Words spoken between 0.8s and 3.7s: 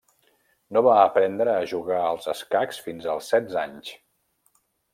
va aprendre a jugar als escacs fins als setze